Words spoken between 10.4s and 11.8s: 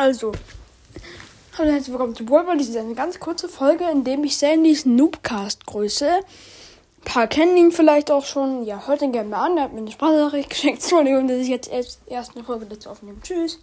geschenkt. Entschuldigung, dass ich jetzt